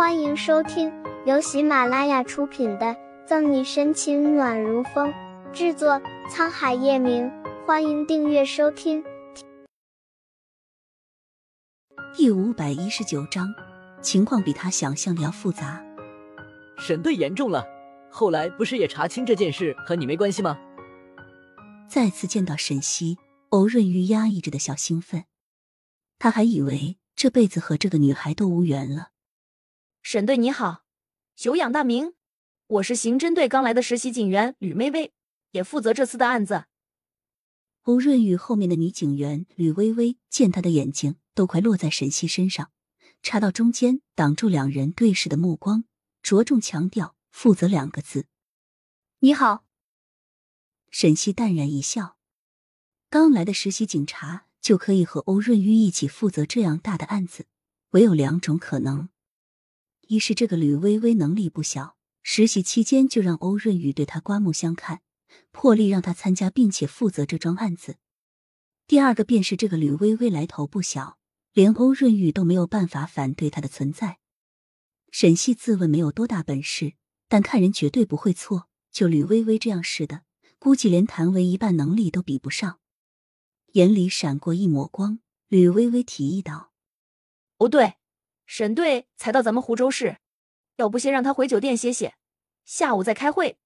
[0.00, 0.90] 欢迎收听
[1.26, 2.86] 由喜马拉雅出品的
[3.26, 5.12] 《赠你深情暖如风》，
[5.52, 7.30] 制作沧海夜明。
[7.66, 9.04] 欢迎订阅收听。
[12.16, 13.46] 第五百一十九章，
[14.00, 15.84] 情况比他想象的要复杂。
[16.78, 17.62] 沈队严重了，
[18.10, 20.58] 后来不是也查清这件事和你没关系吗？
[21.90, 23.18] 再次见到沈西，
[23.50, 25.24] 欧润玉压抑着的小兴奋，
[26.18, 29.09] 他还以为这辈子和这个女孩都无缘了。
[30.02, 30.84] 沈队你好，
[31.36, 32.14] 久仰大名，
[32.66, 35.12] 我是刑侦队刚来的实习警员吕薇薇，
[35.52, 36.64] 也负责这次的案子。
[37.82, 42.72] 欧润玉后面的女警员吕薇薇见他的眼睛都快落在沈西身上，
[43.22, 45.84] 插到中间挡住两人对视的目光，
[46.22, 48.26] 着重强调“负责”两个字。
[49.20, 49.64] 你好，
[50.90, 52.16] 沈西淡然一笑，
[53.10, 57.46] 刚来的实习警察就可以和欧润玉一起负责这样大的案子，
[57.90, 59.10] 唯有两种可能。
[60.10, 65.02] 一是这个吕薇薇能力不小，实习期间就让欧润宇对她刮目相看，
[65.52, 67.92] 破例让她参加并且负责这桩案子；
[68.88, 71.16] 第二个便是这个吕薇薇来头不小，
[71.52, 74.18] 连欧润宇都没有办法反对她的存在。
[75.12, 76.94] 沈西自问没有多大本事，
[77.28, 78.68] 但看人绝对不会错。
[78.90, 80.22] 就吕薇薇这样似的，
[80.58, 82.80] 估计连谭维一半能力都比不上。
[83.74, 86.72] 眼里闪过一抹光，吕薇薇提议道
[87.56, 87.94] ：“不对。”
[88.52, 90.18] 沈队才到咱们湖州市，
[90.74, 92.16] 要不先让他回酒店歇歇，
[92.64, 93.60] 下午再开会。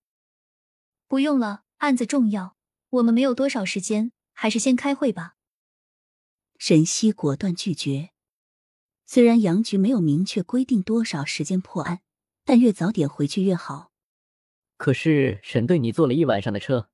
[1.08, 2.58] 不用了，案子重要，
[2.90, 5.36] 我们没有多少时间，还是先开会吧。
[6.58, 8.10] 沈西果断拒绝。
[9.06, 12.02] 虽然杨局没有明确规定多少时间破案，
[12.44, 13.90] 但越早点回去越好。
[14.76, 16.90] 可是沈队，你坐了一晚上的车。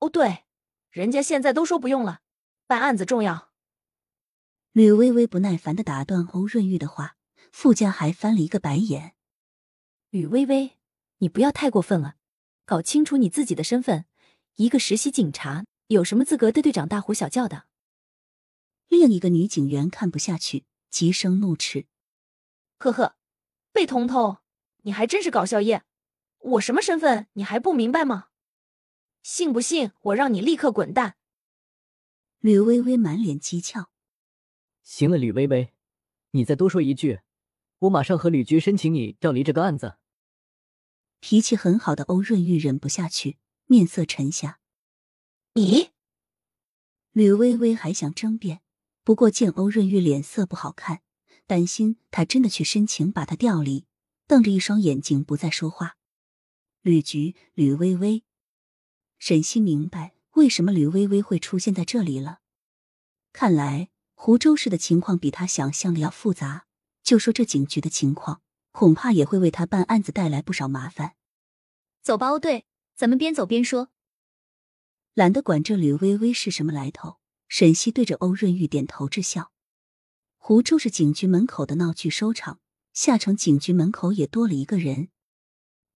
[0.00, 0.44] 哦，对，
[0.90, 2.20] 人家现在都说不用了，
[2.66, 3.47] 办案子重要。
[4.72, 7.16] 吕微微不耐烦的打断欧润玉的话，
[7.50, 9.14] 傅家还翻了一个白眼。
[10.10, 10.78] 吕微微，
[11.18, 12.16] 你不要太过分了，
[12.64, 14.04] 搞清楚你自己的身份。
[14.56, 17.64] 一个实习警察有什么资格对队长大呼小叫的？
[18.88, 21.86] 另一个女警员看不下去，急声怒斥
[22.78, 23.16] ：“呵呵，
[23.72, 24.38] 贝彤彤，
[24.82, 25.84] 你还真是搞笑耶！
[26.38, 28.28] 我什么身份你还不明白吗？
[29.22, 31.16] 信不信我让你立刻滚蛋？”
[32.40, 33.86] 吕微微满脸讥诮。
[34.88, 35.74] 行了，吕薇薇，
[36.30, 37.20] 你再多说一句，
[37.80, 39.98] 我马上和吕局申请你调离这个案子。
[41.20, 44.60] 脾气很好的欧润玉忍不下去，面色沉下。
[45.52, 45.90] 你，
[47.12, 48.62] 吕薇薇还想争辩，
[49.04, 51.02] 不过见欧润玉脸色不好看，
[51.46, 53.84] 担心他真的去申请把他调离，
[54.26, 55.98] 瞪着一双眼睛不再说话。
[56.80, 58.24] 吕局，吕薇薇，
[59.18, 62.40] 沈西明白为什么吕薇薇会出现在这里了，
[63.34, 63.90] 看来。
[64.20, 66.66] 湖州市的情况比他想象的要复杂，
[67.04, 68.42] 就说这警局的情况，
[68.72, 71.14] 恐怕也会为他办案子带来不少麻烦。
[72.02, 73.90] 走吧，欧队，咱们边走边说。
[75.14, 79.52] 懒得管这吕薇薇是什么来头，沈西对着欧润玉点头致笑。
[80.36, 82.58] 湖州市警局门口的闹剧收场，
[82.92, 85.10] 下城警局门口也多了一个人。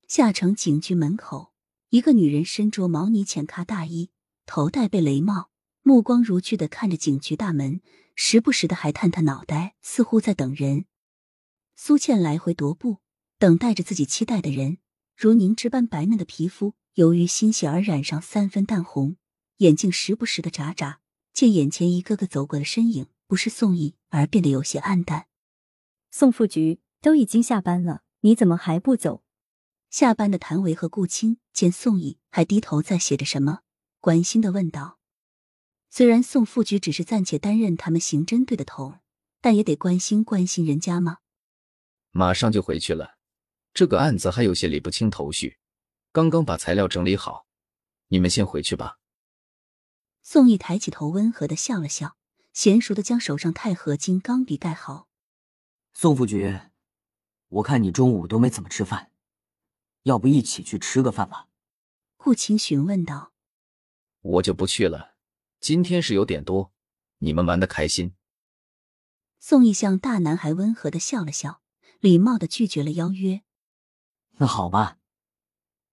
[0.07, 1.53] 下城警局门口，
[1.89, 4.11] 一个女人身着毛呢浅咖大衣，
[4.47, 5.51] 头戴贝雷帽，
[5.83, 7.81] 目光如炬的看着警局大门。
[8.15, 10.87] 时不时的还探探脑袋，似乎在等人。
[11.75, 12.99] 苏倩来回踱步，
[13.39, 14.79] 等待着自己期待的人。
[15.17, 19.17] 如凝脂般白嫩的皮肤，由于欣喜而染上三分淡红，
[19.59, 21.01] 眼睛时不时的眨眨。
[21.33, 25.27] 见眼前一个个走过的身影，不是宋毅，而变得有些黯淡。
[26.11, 29.23] 宋副局都已经下班了，你怎么还不走？
[29.89, 33.61] 下班的谭维和顾青见宋毅还低头在写着什么，
[34.01, 34.99] 关心的问道。
[35.95, 38.95] 虽然宋副局只是暂且担任他们刑侦队的头，
[39.43, 41.19] 但也得关心关心人家嘛？
[42.13, 43.19] 马上就回去了，
[43.75, 45.59] 这个案子还有些理不清头绪，
[46.11, 47.47] 刚刚把材料整理好，
[48.09, 49.01] 你们先回去吧。
[50.23, 52.17] 宋毅抬起头，温和的笑了笑，
[52.55, 55.09] 娴熟的将手上钛合金钢笔盖好。
[55.93, 56.59] 宋副局，
[57.49, 59.13] 我看你中午都没怎么吃饭，
[60.05, 61.49] 要不一起去吃个饭吧？
[62.17, 63.35] 顾青询问道。
[64.23, 65.12] 我就不去了。
[65.63, 66.73] 今天是有点多，
[67.19, 68.15] 你们玩的开心。
[69.39, 71.61] 宋义向大男孩温和的笑了笑，
[72.01, 73.43] 礼貌的拒绝了邀约。
[74.39, 74.99] 那好吧，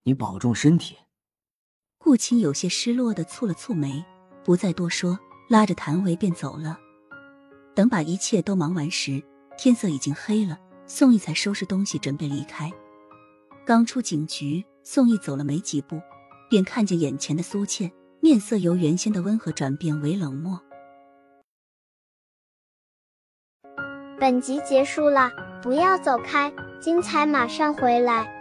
[0.06, 0.98] 你保重身体。
[2.00, 4.04] 顾青有些失落的蹙了蹙眉，
[4.44, 5.20] 不再多说，
[5.50, 6.80] 拉着谭维便走了。
[7.76, 9.24] 等把一切都忙完时，
[9.56, 12.72] 天色已经黑了，宋义才收拾东西准备离开。
[13.68, 16.02] 刚出警局，宋义走了没几步，
[16.50, 17.92] 便看见眼前的苏倩。
[18.22, 20.60] 面色由原先的温和转变为冷漠。
[24.20, 25.32] 本集结束了，
[25.62, 26.52] 不要走开，
[26.82, 28.39] 精彩马上回来。